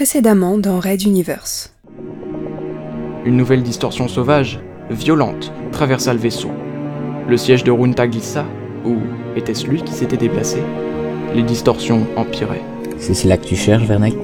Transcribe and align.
Précédemment 0.00 0.56
dans 0.56 0.80
Red 0.80 1.02
Universe. 1.02 1.74
Une 3.26 3.36
nouvelle 3.36 3.62
distorsion 3.62 4.08
sauvage, 4.08 4.58
violente, 4.88 5.52
traversa 5.72 6.14
le 6.14 6.18
vaisseau. 6.18 6.48
Le 7.28 7.36
siège 7.36 7.64
de 7.64 7.70
Runta 7.70 8.08
glissa, 8.08 8.46
ou 8.86 8.96
était-ce 9.36 9.66
lui 9.66 9.82
qui 9.82 9.92
s'était 9.92 10.16
déplacé? 10.16 10.62
Les 11.34 11.42
distorsions 11.42 12.06
empiraient. 12.16 12.62
C'est 12.96 13.12
cela 13.12 13.36
que 13.36 13.44
tu 13.44 13.56
cherches, 13.56 13.82
Vernek 13.82 14.14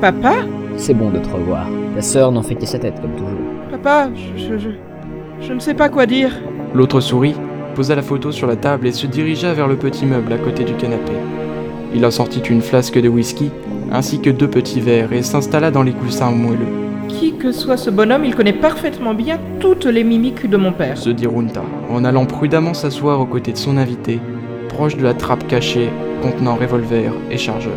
Papa? 0.00 0.34
C'est 0.76 0.94
bon 0.94 1.10
de 1.10 1.18
te 1.18 1.28
revoir. 1.28 1.66
Ta 1.96 2.02
sœur 2.02 2.30
n'en 2.30 2.44
fait 2.44 2.54
que 2.54 2.66
sa 2.66 2.78
tête, 2.78 3.00
comme 3.00 3.16
toujours. 3.16 3.40
Papa, 3.68 4.10
je, 4.36 4.58
je, 4.58 4.68
je 5.40 5.52
ne 5.52 5.58
sais 5.58 5.74
pas 5.74 5.88
quoi 5.88 6.06
dire. 6.06 6.38
L'autre 6.72 7.00
sourit, 7.00 7.34
posa 7.74 7.96
la 7.96 8.02
photo 8.02 8.30
sur 8.30 8.46
la 8.46 8.54
table 8.54 8.86
et 8.86 8.92
se 8.92 9.08
dirigea 9.08 9.54
vers 9.54 9.66
le 9.66 9.74
petit 9.74 10.06
meuble 10.06 10.32
à 10.32 10.38
côté 10.38 10.62
du 10.62 10.74
canapé. 10.74 11.14
Il 11.96 12.06
en 12.06 12.12
sortit 12.12 12.38
une 12.48 12.62
flasque 12.62 13.00
de 13.00 13.08
whisky, 13.08 13.50
ainsi 13.90 14.20
que 14.20 14.30
deux 14.30 14.48
petits 14.48 14.80
verres, 14.80 15.12
et 15.12 15.22
s'installa 15.22 15.70
dans 15.70 15.82
les 15.82 15.92
coussins 15.92 16.30
moelleux. 16.30 16.66
Qui 17.08 17.36
que 17.36 17.52
soit 17.52 17.76
ce 17.76 17.90
bonhomme, 17.90 18.24
il 18.24 18.34
connaît 18.34 18.52
parfaitement 18.52 19.14
bien 19.14 19.38
toutes 19.58 19.86
les 19.86 20.04
mimiques 20.04 20.48
de 20.48 20.56
mon 20.56 20.72
père. 20.72 20.96
Se 20.96 21.10
dit 21.10 21.26
Runta, 21.26 21.62
en 21.90 22.04
allant 22.04 22.26
prudemment 22.26 22.74
s'asseoir 22.74 23.20
aux 23.20 23.26
côtés 23.26 23.52
de 23.52 23.58
son 23.58 23.76
invité, 23.76 24.20
proche 24.68 24.96
de 24.96 25.02
la 25.02 25.14
trappe 25.14 25.46
cachée 25.48 25.90
contenant 26.22 26.54
revolver 26.54 27.12
et 27.30 27.38
chargeur. 27.38 27.72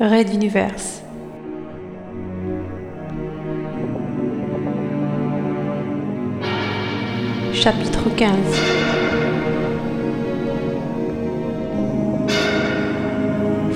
Red 0.00 0.34
Universe. 0.34 1.02
Chapitre 7.52 8.08
15 8.16 9.01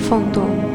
Fantôme 0.07 0.66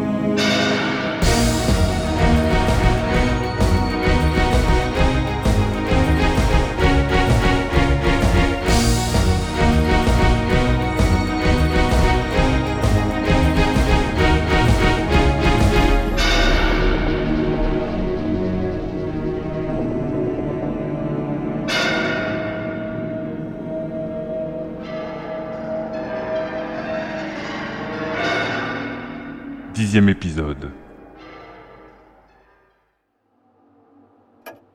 Dixième 29.74 30.10
épisode. 30.10 30.70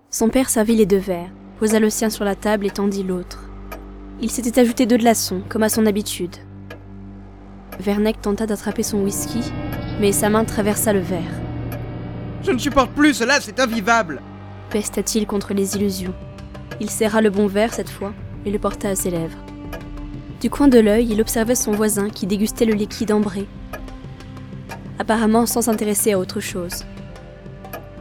Son 0.09 0.29
père 0.29 0.49
servit 0.49 0.75
les 0.75 0.87
deux 0.87 0.97
verres, 0.97 1.29
posa 1.59 1.79
le 1.79 1.91
sien 1.91 2.09
sur 2.09 2.25
la 2.25 2.33
table 2.33 2.65
et 2.65 2.71
tendit 2.71 3.03
l'autre. 3.03 3.47
Il 4.21 4.31
s'était 4.31 4.59
ajouté 4.59 4.87
deux 4.87 4.97
glaçons, 4.97 5.43
comme 5.49 5.61
à 5.61 5.69
son 5.69 5.85
habitude. 5.85 6.35
Verneck 7.79 8.19
tenta 8.21 8.47
d'attraper 8.47 8.81
son 8.81 9.03
whisky, 9.03 9.51
mais 10.01 10.11
sa 10.11 10.29
main 10.29 10.45
traversa 10.45 10.93
le 10.93 10.99
verre. 10.99 11.21
Je 12.41 12.51
ne 12.51 12.57
supporte 12.57 12.89
plus 12.89 13.13
cela, 13.13 13.39
c'est 13.39 13.59
invivable. 13.59 14.19
Pesta-t-il 14.71 15.27
contre 15.27 15.53
les 15.53 15.75
illusions. 15.75 16.15
Il 16.79 16.89
serra 16.89 17.21
le 17.21 17.29
bon 17.29 17.45
verre 17.45 17.73
cette 17.73 17.91
fois 17.91 18.13
et 18.47 18.49
le 18.49 18.57
porta 18.57 18.89
à 18.89 18.95
ses 18.95 19.11
lèvres. 19.11 19.37
Du 20.41 20.49
coin 20.49 20.67
de 20.67 20.79
l'œil, 20.79 21.07
il 21.11 21.21
observait 21.21 21.53
son 21.53 21.71
voisin 21.71 22.09
qui 22.09 22.25
dégustait 22.25 22.65
le 22.65 22.73
liquide 22.73 23.11
ambré, 23.11 23.45
apparemment 24.99 25.45
sans 25.45 25.63
s'intéresser 25.63 26.13
à 26.13 26.19
autre 26.19 26.39
chose. 26.39 26.85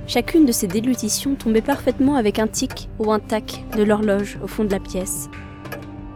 Chacune 0.06 0.46
de 0.46 0.52
ces 0.52 0.66
délutitions 0.66 1.34
tombait 1.34 1.60
parfaitement 1.60 2.16
avec 2.16 2.38
un 2.38 2.46
tic 2.46 2.88
ou 2.98 3.12
un 3.12 3.18
tac 3.18 3.64
de 3.76 3.82
l'horloge 3.82 4.38
au 4.42 4.46
fond 4.46 4.64
de 4.64 4.70
la 4.70 4.78
pièce. 4.78 5.28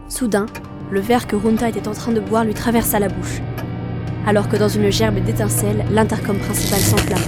Soudain, 0.07 0.45
le 0.91 0.99
verre 0.99 1.27
que 1.27 1.35
Runta 1.35 1.69
était 1.69 1.87
en 1.87 1.93
train 1.93 2.11
de 2.11 2.19
boire 2.19 2.45
lui 2.45 2.53
traversa 2.53 2.99
la 2.99 3.09
bouche, 3.09 3.41
alors 4.25 4.47
que 4.47 4.55
dans 4.55 4.69
une 4.69 4.91
gerbe 4.91 5.23
d'étincelles, 5.23 5.85
l'intercom 5.91 6.37
principal 6.37 6.79
s'enflamma. 6.79 7.21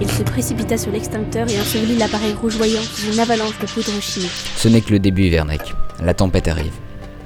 Il 0.00 0.10
se 0.10 0.22
précipita 0.22 0.76
sur 0.76 0.90
l'extincteur 0.90 1.48
et 1.48 1.60
ensevelit 1.60 1.96
l'appareil 1.96 2.34
rougeoyant 2.34 2.80
dans 2.80 3.12
une 3.12 3.20
avalanche 3.20 3.58
de 3.60 3.66
poudre 3.66 4.00
chimique. 4.00 4.30
Ce 4.56 4.68
n'est 4.68 4.80
que 4.80 4.90
le 4.90 4.98
début, 4.98 5.28
Vernek. 5.28 5.74
La 6.02 6.14
tempête 6.14 6.48
arrive. 6.48 6.72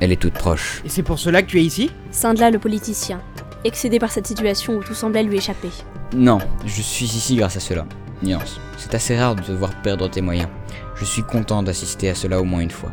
Elle 0.01 0.13
est 0.13 0.21
toute 0.21 0.35
proche. 0.35 0.83
Et 0.85 0.89
c'est 0.89 1.03
pour 1.03 1.19
cela 1.19 1.43
que 1.43 1.49
tu 1.49 1.59
es 1.59 1.65
ici? 1.65 1.91
Scindla 2.13 2.51
le 2.51 2.59
politicien, 2.59 3.21
excédé 3.65 3.99
par 3.99 4.11
cette 4.11 4.27
situation 4.27 4.75
où 4.75 4.83
tout 4.83 4.95
semblait 4.95 5.23
lui 5.23 5.37
échapper. 5.37 5.71
Non, 6.15 6.39
je 6.65 6.83
suis 6.83 7.07
ici 7.07 7.37
grâce 7.37 7.57
à 7.57 7.61
cela. 7.61 7.87
Nuance. 8.23 8.61
C'est 8.77 8.95
assez 8.95 9.17
rare 9.17 9.37
de 9.37 9.43
te 9.43 9.53
voir 9.53 9.71
perdre 9.83 10.09
tes 10.09 10.21
moyens. 10.21 10.49
Je 10.97 11.05
suis 11.05 11.23
content 11.23 11.63
d'assister 11.63 12.09
à 12.09 12.15
cela 12.15 12.41
au 12.41 12.45
moins 12.45 12.61
une 12.61 12.71
fois. 12.71 12.91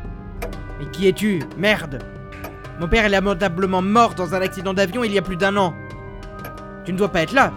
Mais 0.80 0.86
qui 0.92 1.08
es-tu? 1.08 1.42
Merde 1.58 2.04
Mon 2.80 2.88
père 2.88 3.06
est 3.06 3.10
lamentablement 3.10 3.82
mort 3.82 4.14
dans 4.14 4.36
un 4.36 4.42
accident 4.42 4.74
d'avion 4.74 5.04
il 5.04 5.14
y 5.14 5.18
a 5.18 5.22
plus 5.22 5.38
d'un 5.38 5.58
an. 5.58 5.74
Tu 6.86 6.94
ne 6.94 6.98
dois 6.98 7.10
pas 7.10 7.22
être 7.22 7.34
là. 7.34 7.54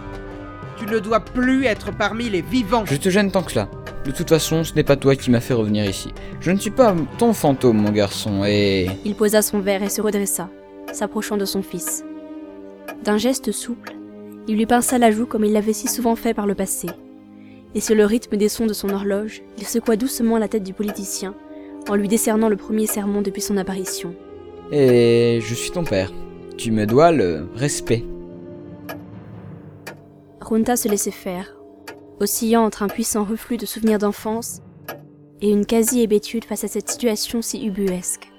Tu 0.78 0.86
ne 0.86 0.98
dois 0.98 1.20
plus 1.20 1.66
être 1.66 1.90
parmi 1.90 2.30
les 2.30 2.40
vivants. 2.40 2.84
Je 2.86 2.96
te 2.96 3.10
gêne 3.10 3.30
tant 3.30 3.42
que 3.42 3.52
cela. 3.52 3.68
De 4.04 4.10
toute 4.12 4.28
façon, 4.28 4.64
ce 4.64 4.72
n'est 4.74 4.84
pas 4.84 4.96
toi 4.96 5.16
qui 5.16 5.30
m'as 5.30 5.40
fait 5.40 5.54
revenir 5.54 5.84
ici. 5.84 6.14
Je 6.40 6.50
ne 6.50 6.56
suis 6.56 6.70
pas 6.70 6.94
ton 7.18 7.34
fantôme, 7.34 7.78
mon 7.78 7.90
garçon, 7.90 8.44
et... 8.46 8.88
Il 9.04 9.14
posa 9.14 9.42
son 9.42 9.58
verre 9.58 9.82
et 9.82 9.90
se 9.90 10.00
redressa, 10.00 10.48
s'approchant 10.92 11.36
de 11.36 11.44
son 11.44 11.62
fils. 11.62 12.04
D'un 13.04 13.16
geste 13.16 13.52
souple, 13.52 13.94
il 14.48 14.56
lui 14.56 14.66
pinça 14.66 14.98
la 14.98 15.10
joue 15.10 15.26
comme 15.26 15.44
il 15.44 15.52
l'avait 15.52 15.72
si 15.72 15.88
souvent 15.88 16.16
fait 16.16 16.34
par 16.34 16.46
le 16.46 16.54
passé. 16.54 16.88
Et 17.74 17.80
sur 17.80 17.94
le 17.94 18.04
rythme 18.04 18.36
des 18.36 18.48
sons 18.48 18.66
de 18.66 18.72
son 18.72 18.88
horloge, 18.90 19.42
il 19.58 19.66
secoua 19.66 19.96
doucement 19.96 20.38
la 20.38 20.48
tête 20.48 20.64
du 20.64 20.72
politicien, 20.72 21.34
en 21.88 21.94
lui 21.94 22.08
décernant 22.08 22.48
le 22.48 22.56
premier 22.56 22.86
sermon 22.86 23.22
depuis 23.22 23.42
son 23.42 23.56
apparition. 23.56 24.14
Et 24.72 25.38
je 25.42 25.54
suis 25.54 25.70
ton 25.70 25.84
père. 25.84 26.12
Tu 26.56 26.72
me 26.72 26.86
dois 26.86 27.12
le 27.12 27.46
respect. 27.54 28.04
Runta 30.40 30.76
se 30.76 30.88
laissait 30.88 31.10
faire, 31.10 31.56
oscillant 32.20 32.64
entre 32.64 32.82
un 32.82 32.88
puissant 32.88 33.24
reflux 33.24 33.58
de 33.58 33.66
souvenirs 33.66 33.98
d'enfance 33.98 34.62
et 35.40 35.50
une 35.50 35.66
quasi-hébétude 35.66 36.44
face 36.44 36.64
à 36.64 36.68
cette 36.68 36.88
situation 36.88 37.42
si 37.42 37.66
ubuesque. 37.66 38.32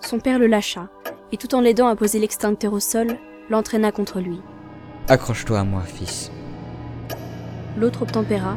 Son 0.00 0.18
père 0.18 0.38
le 0.38 0.46
lâcha, 0.46 0.90
et 1.34 1.36
tout 1.36 1.52
en 1.56 1.60
l'aidant 1.60 1.88
à 1.88 1.96
poser 1.96 2.20
l'extincteur 2.20 2.72
au 2.72 2.78
sol, 2.78 3.08
l'entraîna 3.50 3.90
contre 3.90 4.20
lui. 4.20 4.40
Accroche-toi 5.08 5.58
à 5.58 5.64
moi, 5.64 5.82
fils. 5.82 6.30
L'autre 7.76 8.02
obtempéra, 8.02 8.56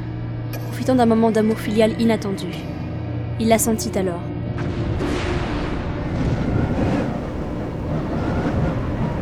profitant 0.67 0.93
d'un 0.93 1.07
moment 1.07 1.31
d'amour 1.31 1.57
filial 1.57 1.99
inattendu. 1.99 2.45
Il 3.39 3.47
la 3.47 3.57
sentit 3.57 3.97
alors. 3.97 4.21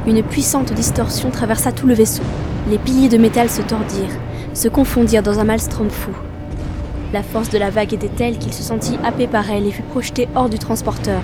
Une 0.05 0.21
puissante 0.21 0.73
distorsion 0.73 1.31
traversa 1.31 1.71
tout 1.71 1.87
le 1.87 1.93
vaisseau. 1.93 2.23
Les 2.69 2.77
piliers 2.77 3.07
de 3.07 3.17
métal 3.17 3.49
se 3.49 3.61
tordirent, 3.61 4.19
se 4.53 4.67
confondirent 4.67 5.23
dans 5.23 5.39
un 5.39 5.45
maelstrom 5.45 5.89
fou. 5.89 6.11
La 7.13 7.23
force 7.23 7.51
de 7.51 7.57
la 7.57 7.69
vague 7.69 7.93
était 7.93 8.09
telle 8.09 8.37
qu'il 8.37 8.53
se 8.53 8.63
sentit 8.63 8.97
happé 9.05 9.27
par 9.27 9.49
elle 9.49 9.65
et 9.65 9.71
fut 9.71 9.81
projeté 9.81 10.27
hors 10.35 10.49
du 10.49 10.59
transporteur, 10.59 11.21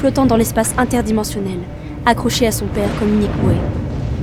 flottant 0.00 0.24
dans 0.24 0.36
l'espace 0.36 0.74
interdimensionnel, 0.78 1.58
accroché 2.06 2.46
à 2.46 2.52
son 2.52 2.64
père 2.64 2.88
comme 2.98 3.12
unique 3.12 3.36
bouée. 3.42 3.60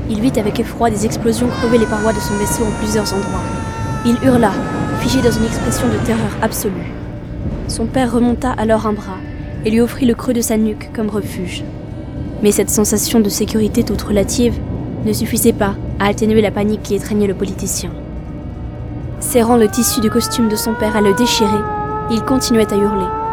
Il 0.09 0.21
vit 0.21 0.39
avec 0.39 0.59
effroi 0.59 0.89
des 0.89 1.05
explosions 1.05 1.47
crever 1.47 1.77
les 1.77 1.85
parois 1.85 2.13
de 2.13 2.19
son 2.19 2.33
vaisseau 2.33 2.63
en 2.63 2.71
plusieurs 2.79 3.13
endroits. 3.13 3.43
Il 4.03 4.17
hurla, 4.23 4.51
figé 5.01 5.21
dans 5.21 5.29
une 5.29 5.45
expression 5.45 5.87
de 5.87 6.03
terreur 6.03 6.31
absolue. 6.41 6.91
Son 7.67 7.85
père 7.85 8.11
remonta 8.11 8.51
alors 8.53 8.87
un 8.87 8.93
bras 8.93 9.19
et 9.65 9.69
lui 9.69 9.79
offrit 9.79 10.07
le 10.07 10.15
creux 10.15 10.33
de 10.33 10.41
sa 10.41 10.57
nuque 10.57 10.89
comme 10.95 11.09
refuge. 11.09 11.63
Mais 12.41 12.51
cette 12.51 12.71
sensation 12.71 13.19
de 13.19 13.29
sécurité 13.29 13.83
toute 13.83 14.01
relative 14.01 14.57
ne 15.05 15.13
suffisait 15.13 15.53
pas 15.53 15.75
à 15.99 16.07
atténuer 16.07 16.41
la 16.41 16.51
panique 16.51 16.81
qui 16.81 16.95
étreignait 16.95 17.27
le 17.27 17.35
politicien. 17.35 17.91
Serrant 19.19 19.57
le 19.57 19.67
tissu 19.67 20.01
du 20.01 20.09
costume 20.09 20.49
de 20.49 20.55
son 20.55 20.73
père 20.73 20.95
à 20.95 21.01
le 21.01 21.13
déchirer, 21.13 21.61
il 22.09 22.23
continuait 22.23 22.73
à 22.73 22.77
hurler. 22.77 23.26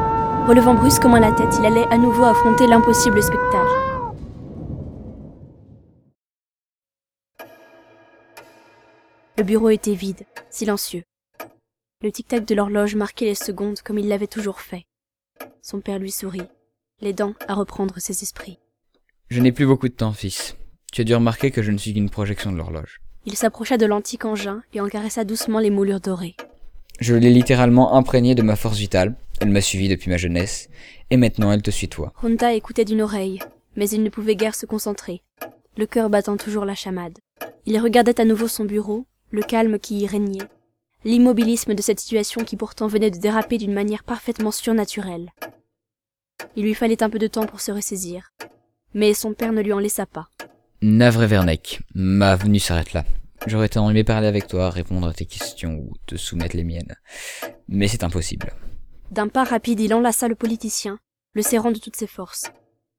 Relevant 0.46 0.74
brusquement 0.74 1.16
la 1.16 1.32
tête, 1.32 1.54
il 1.58 1.64
allait 1.64 1.86
à 1.90 1.96
nouveau 1.96 2.24
affronter 2.24 2.66
l'impossible 2.66 3.22
spectacle. 3.22 3.70
Le 9.38 9.42
bureau 9.42 9.70
était 9.70 9.94
vide, 9.94 10.26
silencieux. 10.50 11.02
Le 12.02 12.12
tic-tac 12.12 12.44
de 12.44 12.54
l'horloge 12.54 12.94
marquait 12.94 13.24
les 13.24 13.34
secondes 13.34 13.80
comme 13.80 13.98
il 13.98 14.06
l'avait 14.06 14.26
toujours 14.26 14.60
fait. 14.60 14.84
Son 15.62 15.80
père 15.80 15.98
lui 15.98 16.10
sourit, 16.10 16.46
l'aidant 17.00 17.32
à 17.48 17.54
reprendre 17.54 17.98
ses 17.98 18.22
esprits. 18.22 18.58
Je 19.30 19.40
n'ai 19.40 19.50
plus 19.50 19.64
beaucoup 19.64 19.88
de 19.88 19.94
temps, 19.94 20.12
fils. 20.12 20.58
Tu 20.92 21.00
as 21.00 21.04
dû 21.04 21.14
remarquer 21.14 21.52
que 21.52 21.62
je 21.62 21.72
ne 21.72 21.78
suis 21.78 21.94
qu'une 21.94 22.10
projection 22.10 22.52
de 22.52 22.58
l'horloge. 22.58 23.00
Il 23.24 23.34
s'approcha 23.34 23.78
de 23.78 23.86
l'antique 23.86 24.26
engin 24.26 24.62
et 24.74 24.82
en 24.82 24.88
caressa 24.88 25.24
doucement 25.24 25.58
les 25.58 25.70
moulures 25.70 26.00
dorées. 26.00 26.36
Je 27.00 27.14
l'ai 27.14 27.30
littéralement 27.30 27.94
imprégné 27.94 28.34
de 28.34 28.42
ma 28.42 28.56
force 28.56 28.78
vitale. 28.78 29.14
Elle 29.40 29.50
m'a 29.50 29.60
suivi 29.60 29.88
depuis 29.88 30.10
ma 30.10 30.16
jeunesse, 30.16 30.68
et 31.10 31.16
maintenant 31.16 31.50
elle 31.52 31.62
te 31.62 31.70
suit 31.70 31.88
toi. 31.88 32.12
Honda 32.22 32.54
écoutait 32.54 32.84
d'une 32.84 33.02
oreille, 33.02 33.40
mais 33.76 33.88
il 33.90 34.02
ne 34.02 34.10
pouvait 34.10 34.36
guère 34.36 34.54
se 34.54 34.66
concentrer. 34.66 35.22
le 35.76 35.86
cœur 35.86 36.08
battant 36.08 36.36
toujours 36.36 36.64
la 36.64 36.76
chamade. 36.76 37.18
Il 37.66 37.78
regardait 37.80 38.20
à 38.20 38.24
nouveau 38.24 38.46
son 38.46 38.64
bureau, 38.64 39.06
le 39.32 39.42
calme 39.42 39.78
qui 39.80 39.98
y 39.98 40.06
régnait, 40.06 40.46
l'immobilisme 41.04 41.74
de 41.74 41.82
cette 41.82 41.98
situation 41.98 42.44
qui 42.44 42.56
pourtant 42.56 42.86
venait 42.86 43.10
de 43.10 43.18
déraper 43.18 43.58
d'une 43.58 43.72
manière 43.72 44.04
parfaitement 44.04 44.52
surnaturelle. 44.52 45.30
Il 46.54 46.62
lui 46.62 46.74
fallait 46.74 47.02
un 47.02 47.10
peu 47.10 47.18
de 47.18 47.26
temps 47.26 47.46
pour 47.46 47.60
se 47.60 47.72
ressaisir, 47.72 48.30
mais 48.94 49.14
son 49.14 49.32
père 49.34 49.52
ne 49.52 49.62
lui 49.62 49.72
en 49.72 49.80
laissa 49.80 50.06
pas. 50.06 50.28
Navré 50.80 51.26
Vernec, 51.26 51.80
ma 51.94 52.36
venue 52.36 52.60
s'arrête 52.60 52.92
là. 52.92 53.04
J'aurais 53.46 53.68
tant 53.68 53.88
aimé 53.90 54.04
parler 54.04 54.26
avec 54.26 54.46
toi, 54.46 54.70
répondre 54.70 55.06
à 55.06 55.12
tes 55.12 55.26
questions 55.26 55.74
ou 55.74 55.92
te 56.06 56.16
soumettre 56.16 56.56
les 56.56 56.64
miennes. 56.64 56.96
Mais 57.68 57.88
c'est 57.88 58.04
impossible. 58.04 58.52
D'un 59.10 59.28
pas 59.28 59.44
rapide, 59.44 59.80
il 59.80 59.92
enlaça 59.92 60.28
le 60.28 60.34
politicien, 60.34 60.98
le 61.34 61.42
serrant 61.42 61.70
de 61.70 61.78
toutes 61.78 61.96
ses 61.96 62.06
forces. 62.06 62.50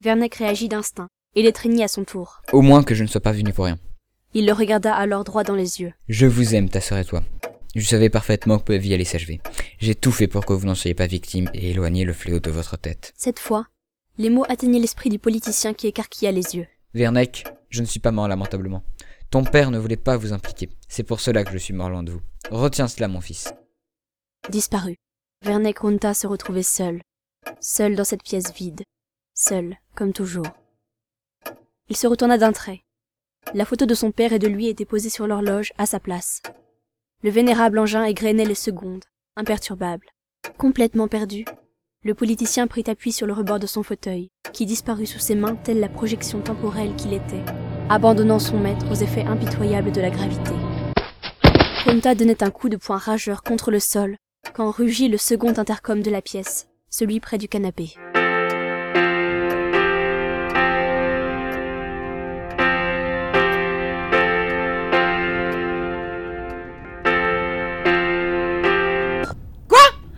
Vernec 0.02 0.36
réagit 0.36 0.70
d'instinct 0.70 1.08
et 1.36 1.42
l'étreignit 1.42 1.84
à 1.84 1.88
son 1.88 2.04
tour. 2.04 2.42
Au 2.54 2.62
moins 2.62 2.84
que 2.84 2.96
je 2.96 3.04
ne 3.04 3.08
sois 3.08 3.22
pas 3.22 3.32
venu 3.32 3.54
pour 3.54 3.66
rien. 3.66 3.78
Il 4.34 4.46
le 4.46 4.54
regarda 4.54 4.94
alors 4.94 5.24
droit 5.24 5.44
dans 5.44 5.56
les 5.56 5.82
yeux. 5.82 5.94
Je 6.10 6.26
vous 6.26 6.56
aime, 6.56 6.70
ta 6.70 6.82
sœur 6.82 7.00
et 7.00 7.06
toi. 7.06 7.24
Je 7.76 7.86
savais 7.86 8.10
parfaitement 8.10 8.60
que 8.60 8.72
ma 8.72 8.78
vie 8.78 8.94
allait 8.94 9.04
s'achever. 9.04 9.42
J'ai 9.80 9.96
tout 9.96 10.12
fait 10.12 10.28
pour 10.28 10.46
que 10.46 10.54
vous 10.54 10.68
n'en 10.68 10.76
soyez 10.76 10.96
pas 10.96 11.08
victime 11.08 11.50
et 11.54 11.72
éloigner 11.72 12.06
le 12.06 12.14
fléau 12.14 12.40
de 12.40 12.52
votre 12.52 12.78
tête. 12.78 13.14
Cette 13.18 13.40
fois, 13.40 13.68
les 14.18 14.30
mots 14.30 14.46
atteignaient 14.48 14.80
l'esprit 14.80 15.10
du 15.10 15.20
politicien 15.20 15.74
qui 15.74 15.88
écarquilla 15.88 16.32
les 16.32 16.56
yeux. 16.56 16.68
Vernec, 16.94 17.46
je 17.70 17.82
ne 17.82 17.86
suis 17.86 18.00
pas 18.00 18.12
mort 18.12 18.28
lamentablement. 18.30 18.84
Ton 19.36 19.44
père 19.44 19.70
ne 19.70 19.78
voulait 19.78 19.98
pas 19.98 20.16
vous 20.16 20.32
impliquer. 20.32 20.70
C'est 20.88 21.04
pour 21.04 21.20
cela 21.20 21.44
que 21.44 21.52
je 21.52 21.58
suis 21.58 21.74
mort 21.74 21.90
loin 21.90 22.04
de 22.04 22.14
vous. 22.14 22.22
Retiens 22.52 22.88
cela, 22.88 23.10
mon 23.10 23.20
fils. 23.20 23.54
Disparu. 24.50 24.96
Vernec 25.44 25.80
Runta 25.80 26.14
se 26.14 26.26
retrouvait 26.26 26.64
seul. 26.64 27.02
Seul 27.60 27.98
dans 27.98 28.06
cette 28.06 28.24
pièce 28.24 28.54
vide. 28.54 28.84
Seul, 29.34 29.76
comme 29.94 30.14
toujours. 30.14 30.48
Il 31.90 31.98
se 31.98 32.08
retourna 32.08 32.38
d'un 32.38 32.54
trait. 32.54 32.86
La 33.54 33.66
photo 33.66 33.86
de 33.86 33.94
son 33.94 34.14
père 34.14 34.32
et 34.32 34.40
de 34.40 34.48
lui 34.48 34.68
était 34.68 34.86
posée 34.86 35.10
sur 35.10 35.28
l'horloge, 35.28 35.74
à 35.78 35.86
sa 35.86 36.00
place. 36.00 36.42
Le 37.22 37.30
vénérable 37.30 37.80
engin 37.80 38.06
égrenait 38.06 38.46
les 38.46 38.56
secondes, 38.56 39.04
imperturbable. 39.36 40.08
Complètement 40.58 41.10
perdu, 41.10 41.44
le 42.06 42.14
politicien 42.14 42.68
prit 42.68 42.86
appui 42.88 43.12
sur 43.12 43.28
le 43.28 43.34
rebord 43.34 43.60
de 43.60 43.68
son 43.68 43.84
fauteuil, 43.84 44.30
qui 44.54 44.66
disparut 44.66 45.08
sous 45.08 45.20
ses 45.20 45.36
mains 45.36 45.58
telle 45.58 45.82
la 45.82 45.90
projection 45.90 46.40
temporelle 46.40 46.96
qu'il 46.96 47.12
était, 47.12 47.44
abandonnant 47.90 48.40
son 48.40 48.58
maître 48.58 48.86
aux 48.92 48.96
effets 48.96 49.26
impitoyables 49.26 49.92
de 49.92 50.02
la 50.02 50.10
gravité. 50.10 50.54
Conta 51.86 52.16
donnait 52.16 52.44
un 52.44 52.50
coup 52.50 52.70
de 52.70 52.78
poing 52.78 52.98
rageur 52.98 53.44
contre 53.44 53.70
le 53.70 53.80
sol, 53.80 54.18
quand 54.54 54.72
rugit 54.72 55.08
le 55.08 55.18
second 55.18 55.54
intercom 55.58 56.02
de 56.02 56.10
la 56.10 56.22
pièce, 56.22 56.68
celui 56.90 57.20
près 57.20 57.38
du 57.38 57.48
canapé. 57.48 57.96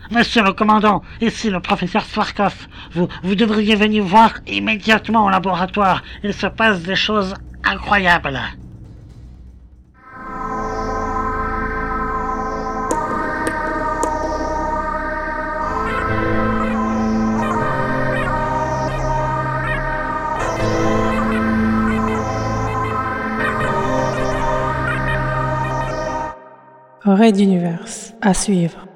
Monsieur 0.09 0.41
le 0.41 0.53
commandant, 0.53 1.03
ici 1.21 1.49
le 1.49 1.59
professeur 1.59 2.03
Swarkov. 2.05 2.67
Vous, 2.93 3.07
vous 3.23 3.35
devriez 3.35 3.75
venir 3.75 4.03
voir 4.03 4.33
immédiatement 4.47 5.25
au 5.25 5.29
laboratoire. 5.29 6.01
Il 6.23 6.33
se 6.33 6.47
passe 6.47 6.81
des 6.81 6.95
choses 6.95 7.35
incroyables. 7.67 8.39
Raid 27.05 27.35
d'univers 27.35 27.79
à 28.21 28.33
suivre. 28.33 28.87